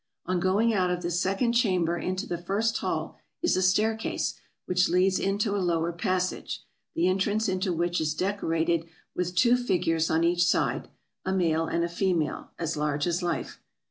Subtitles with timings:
[0.25, 4.33] On going out of this second chamber into the first hall is a staircase,
[4.65, 6.63] which leads into a lower passage,
[6.95, 10.87] the entrance into which is decorated with two figures on each side,
[11.23, 13.61] a male and a female, as large as life.